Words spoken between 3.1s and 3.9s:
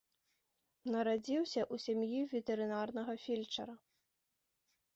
фельчара.